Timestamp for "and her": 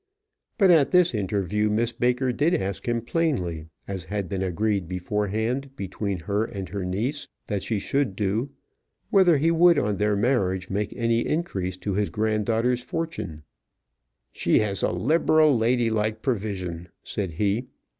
6.43-6.83